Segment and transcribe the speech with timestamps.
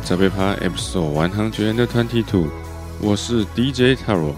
[0.00, 2.48] 早被趴 Episode One Hundred Twenty Two，
[3.00, 4.34] 我是 DJ Taro。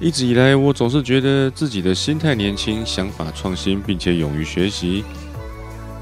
[0.00, 5.04] 一直以来，我总是觉得自己的心态年轻、想法创新，并且勇于学习。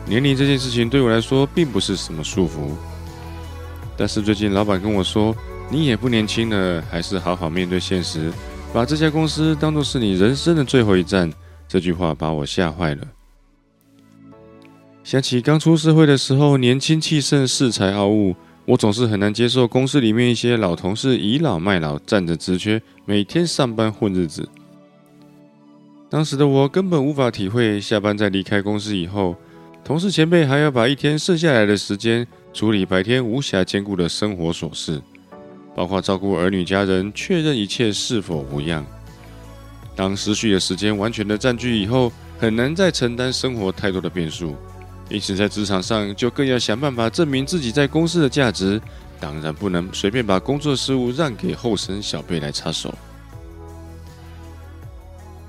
[0.06, 2.70] 年龄这件事情对我来说并不是什么束缚。
[3.96, 5.36] 但是最近老板跟我说
[5.70, 8.32] ：“你也不年轻了，还是好好面对现实，
[8.72, 11.30] 把这家公司当作是你人生的最后一站。”
[11.68, 13.06] 这句话把我吓坏了。
[15.02, 24.48] 想起刚出社会的时候，年轻气盛、恃才傲物，我总是很难接受公司里面一些老同事倚老卖老，占着职缺，每天上班混日子。
[26.10, 29.34] 当时的我根本无法体会，下班再离开公司以后，
[29.82, 35.00] 同事前辈还要把一天剩下来的时间处理白天无暇兼顾的生活琐事，
[35.74, 38.84] 包括照顾儿女家人，确认一切是否无恙。
[39.96, 44.54] 当失去的时间完全的占据以后，很难再承担生活太多的变数。
[45.10, 48.80] 因此，在职场上就更要想办法证明自己在公司的价值，
[49.18, 52.94] 当然不能随便把工作事务让给后生小辈来插手。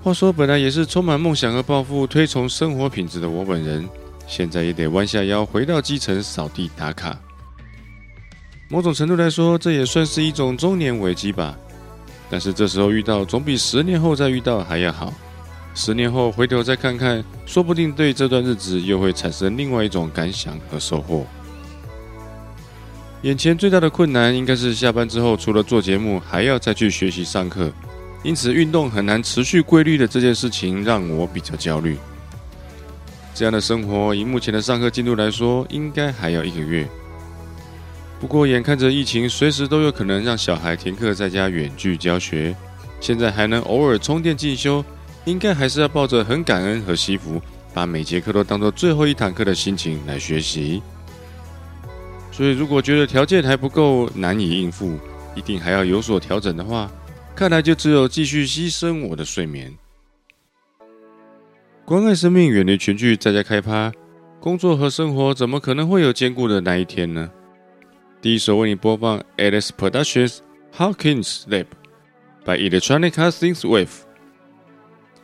[0.01, 3.87] 话说，本来也是充满梦想和抱负、推崇生活品质的我本人，
[4.27, 7.15] 现在也得弯下腰回到基层扫地打卡。
[8.67, 11.55] 某种程度来说，这也算是一种中年危机吧。
[12.31, 15.13] 但是这时候遇到，总比十年后再遇到还要好。
[15.73, 21.25] 十年后回头再看看，说不定对这段日子又会产生另外一种感想和收获。
[23.21, 27.71] 眼前最大的困难应该是下班之后，除了做节目，还要再去学习上课，
[28.23, 31.97] 因此运动很难持续规律的这件事情让我比较焦虑。
[33.33, 36.87] 这样的生活，以目前的上课进度来说，应该还要一个月。
[38.19, 42.55] 不过眼看着疫情随时都有可能让小孩停课在家远距教学，
[42.99, 44.83] 现在还能偶尔充电进修。
[45.25, 47.41] 应该还是要抱着很感恩和惜福，
[47.73, 50.81] 把每节课都当做最后一堂课的心情来学习。
[52.31, 54.97] 所以，如果觉得条件还不够难以应付，
[55.35, 56.89] 一定还要有所调整的话，
[57.35, 59.73] 看来就只有继续牺牲我的睡眠，
[61.85, 63.91] 关爱生命，远离群聚，在家开趴。
[64.39, 67.29] 工作和生活怎么可能会有兼顾的那一天呢？
[68.19, 70.39] 第一首为你播放 Alice Productions
[70.75, 71.67] How Can Sleep
[72.43, 73.89] by Electronic Castings Wave。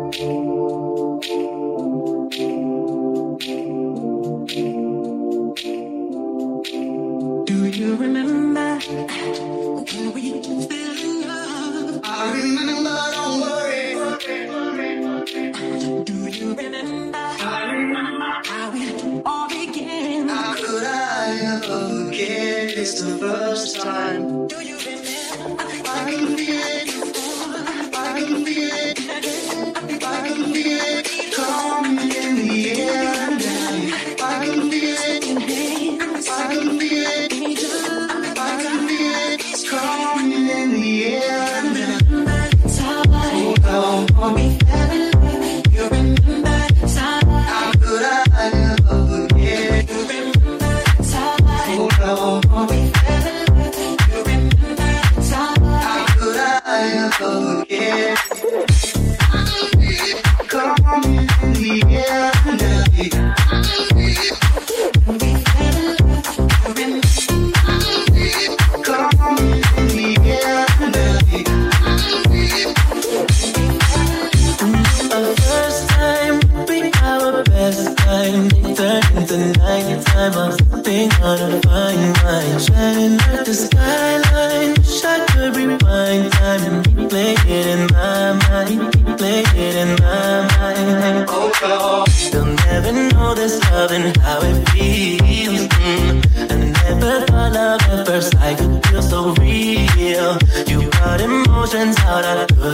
[18.68, 20.28] how it all began.
[20.28, 22.76] How could I ever forget?
[22.76, 24.46] It's the first time.
[24.48, 25.62] Do you remember?
[25.88, 26.77] I can feel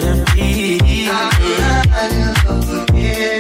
[0.01, 1.09] couldn't be.
[1.09, 1.31] I'm
[1.61, 3.34] not in love again.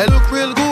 [0.00, 0.69] I look real good.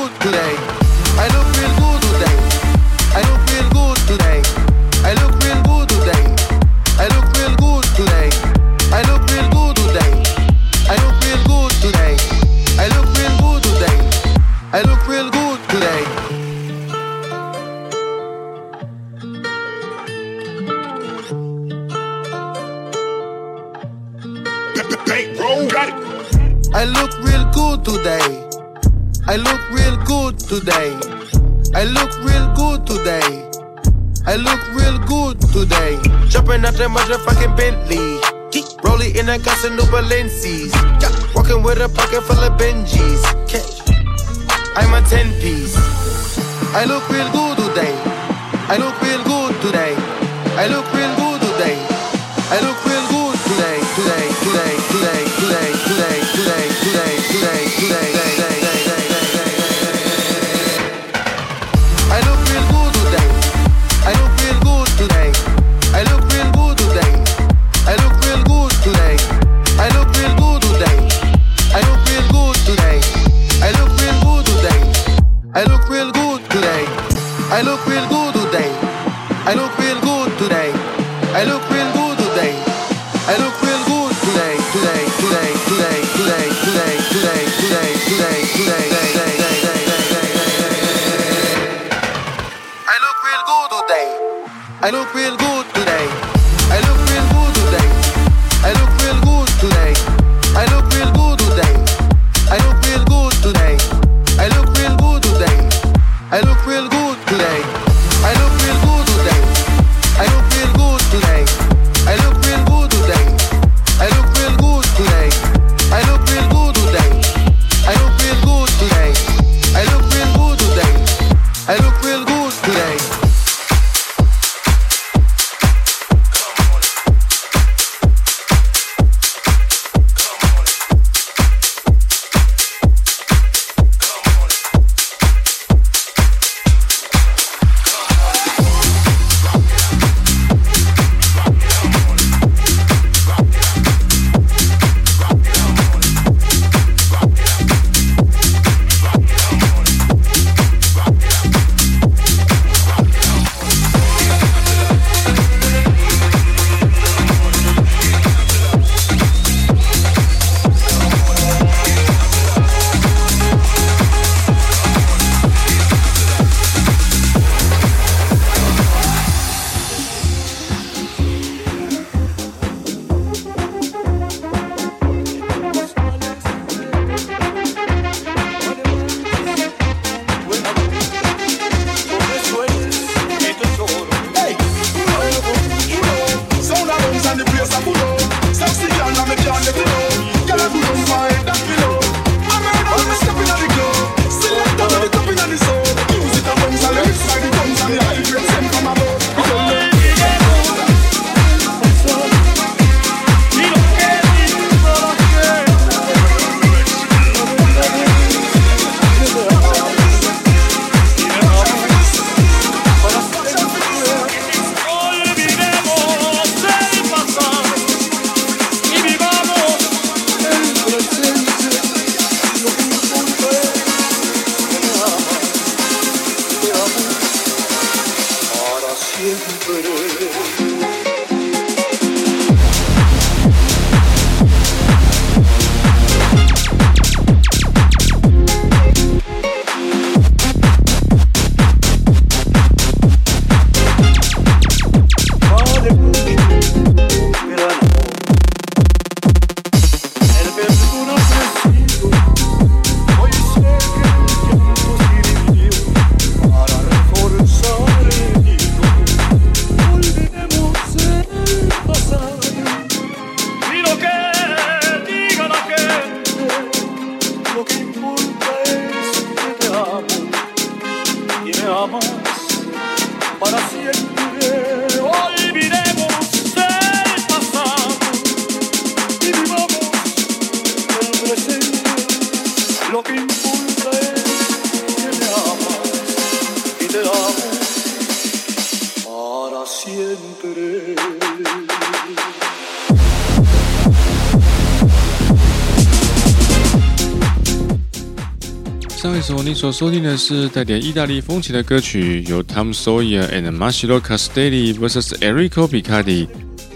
[299.79, 306.27] 收听的是带点意大利风情的歌曲，由 Tom Sawyer and Marcelo Castelli vs Erico Picardi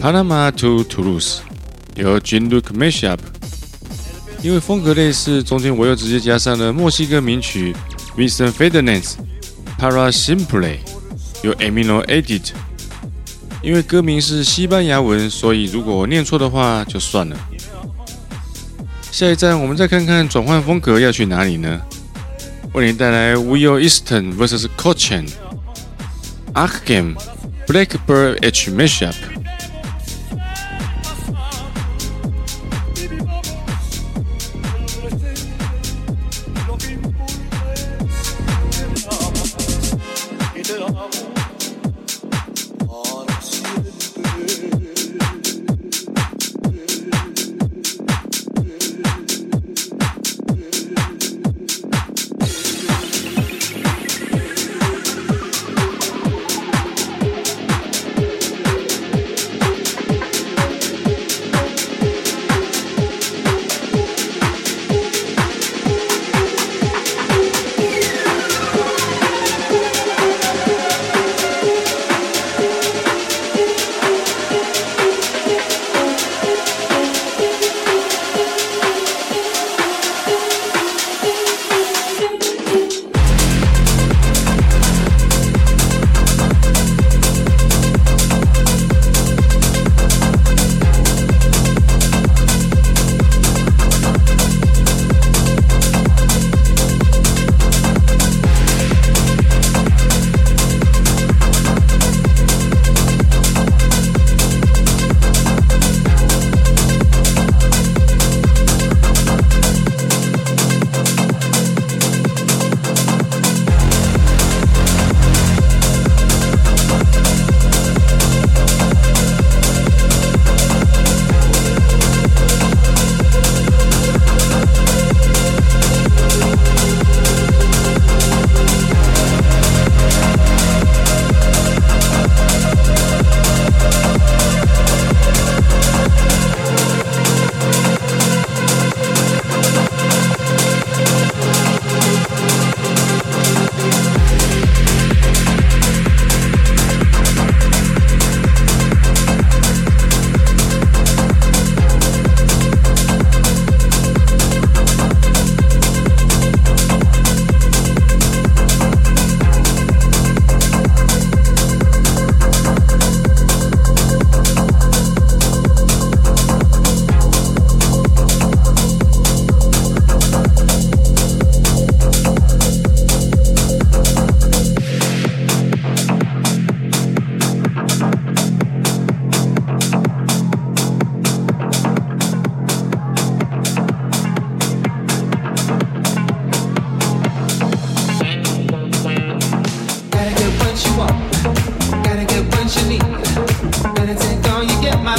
[0.00, 1.38] Panama to Toulouse
[1.96, 3.18] 由 Jean Luc Meshup，
[4.40, 7.74] 因为风格类似，中间我又直接加上了墨西哥名曲
[8.16, 9.14] Mister Ferdinand
[9.76, 10.76] Para Simple
[11.42, 12.50] 由 Emilio Edit，
[13.64, 17.36] 因为歌名是西班牙文，所以如果我念错的话就算了。
[19.10, 21.80] 下一站，我们再看看转换风格要去哪里呢？
[22.72, 24.66] 为您带来 Will Easton vs
[27.66, 29.41] Blackbird H Mashup。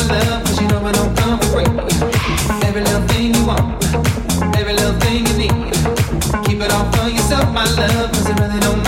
[0.09, 0.67] you
[6.45, 8.82] Keep it all for yourself, my love, cause it really don't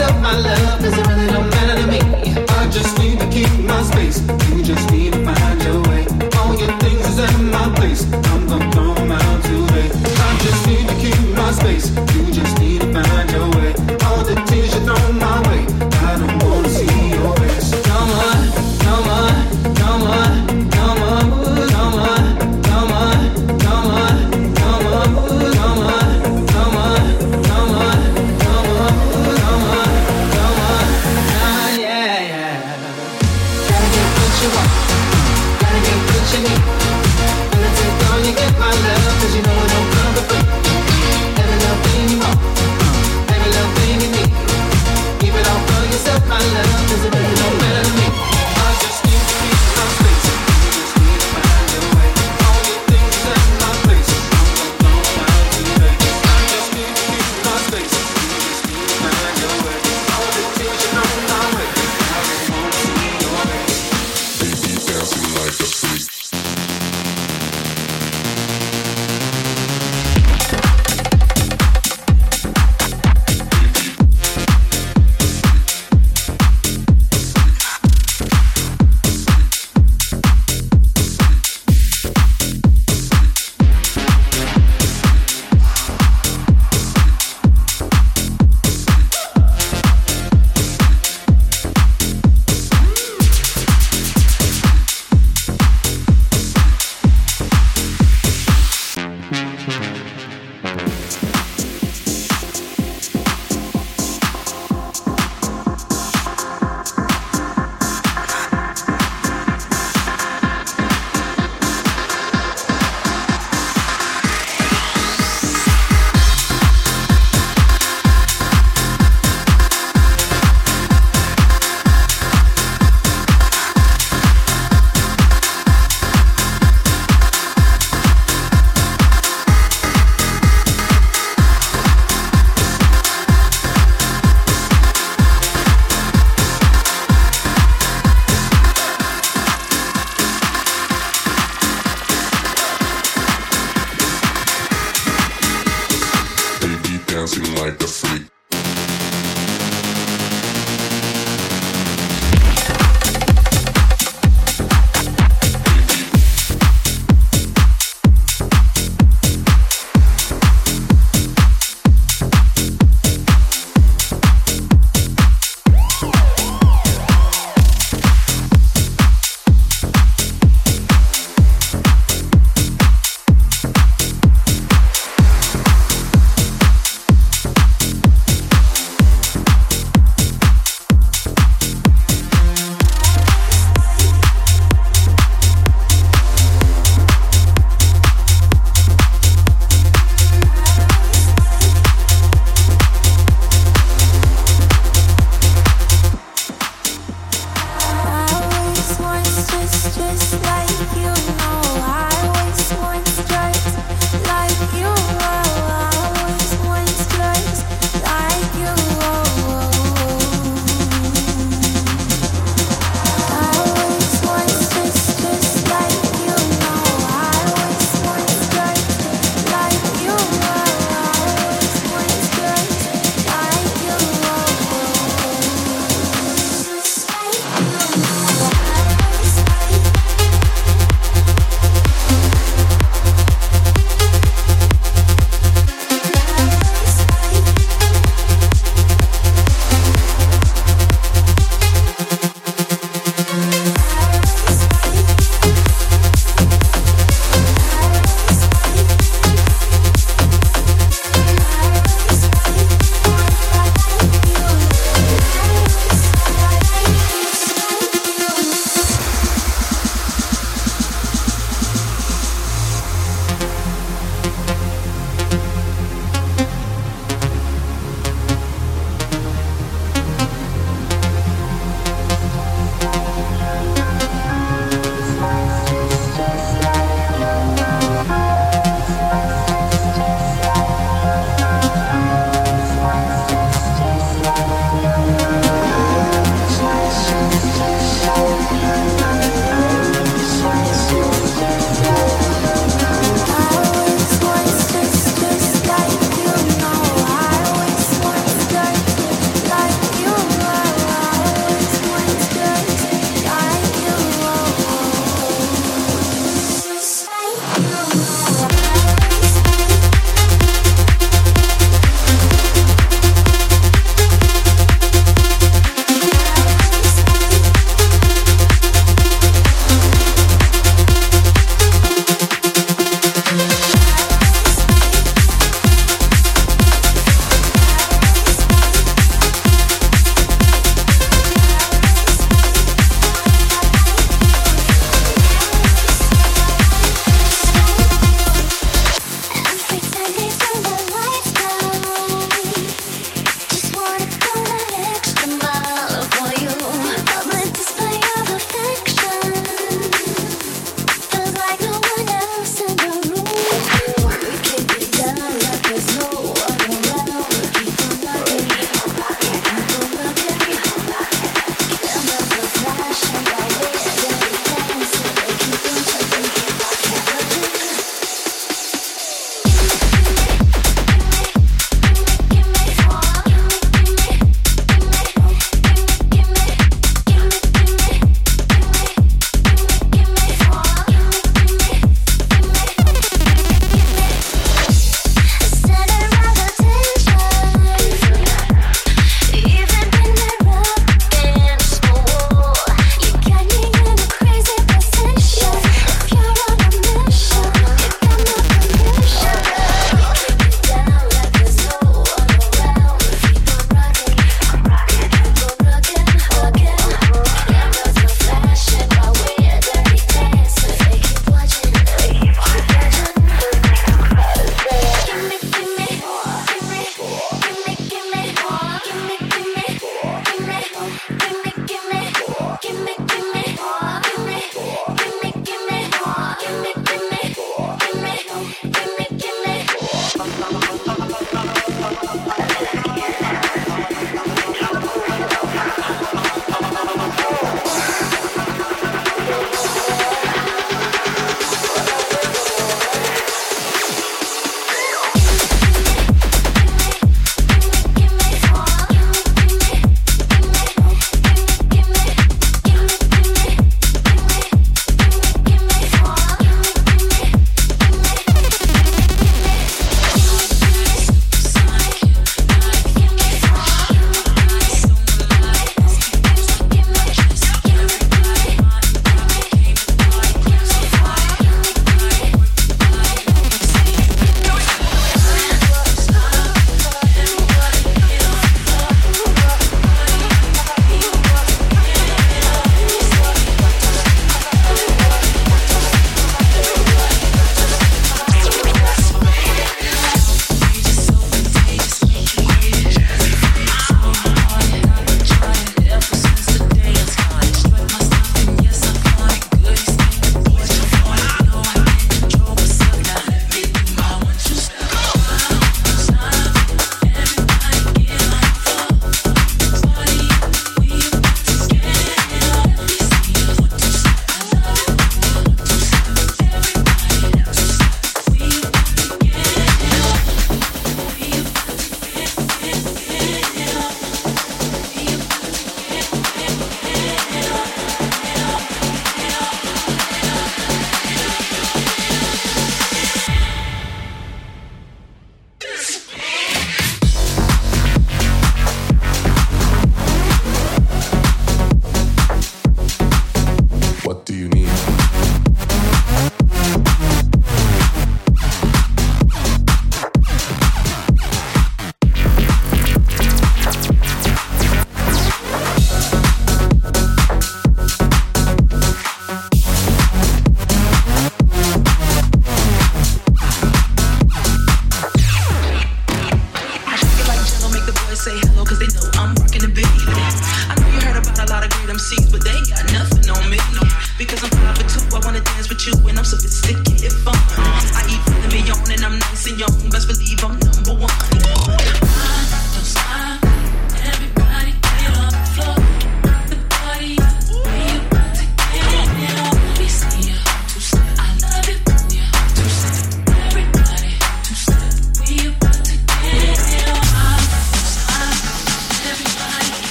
[0.00, 1.79] myself my love, does it really don't matter?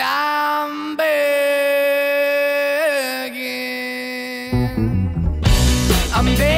[0.00, 1.08] I'm begging.
[6.14, 6.57] I'm begging.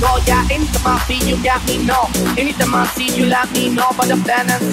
[0.00, 0.46] Go, yeah.
[0.50, 2.08] Anytime I feel you got me, no.
[2.36, 3.90] Anytime I see you let me know.
[3.96, 4.16] But the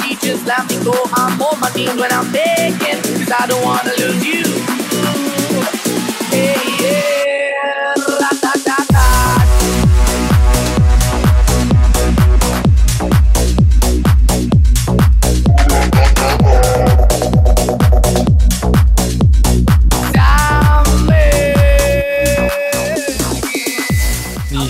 [0.02, 0.96] see, just let me go.
[1.14, 4.44] I'm on my knees when I'm begging, cause I don't wanna lose you.
[6.30, 7.15] Hey, yeah,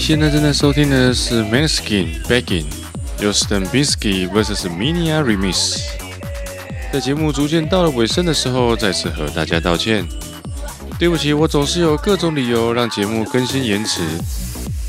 [0.08, 2.66] 现在正在收听的是 Manskin Begging，
[3.20, 5.80] 由 Stan Binsky vs Minia Remix。
[6.94, 10.06] 在节目逐渐到了尾声的时候，再次和大家道歉，
[11.00, 14.04] 对不起，我总是有各种理由让节目更新延迟。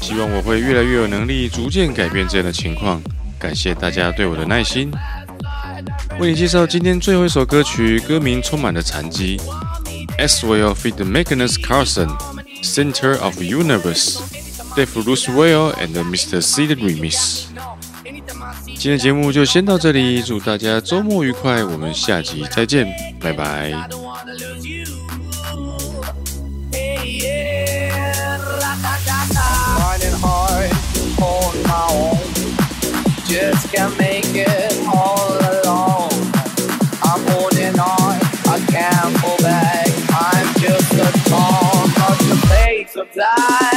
[0.03, 3.01] 希望我会越来越有能力，逐渐改变这样的情况。
[3.39, 4.91] 感谢大家对我的耐心。
[6.21, 9.41] 为你介绍今天最后一首歌曲，歌名充满了残疾。
[10.19, 10.97] Axwell feat.
[10.97, 12.11] Magnus Carlsen,
[12.63, 14.19] Center of Universe,
[14.76, 16.42] Dave Roosevelt and Mr.
[16.42, 17.44] C 的 remix。
[18.66, 22.88] 今天节目就先到这里，祝大家周末愉快，我们下集再见，
[23.20, 23.72] 拜拜。
[23.74, 23.88] I
[43.74, 43.75] don't